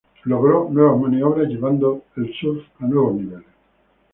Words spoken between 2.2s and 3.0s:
surf a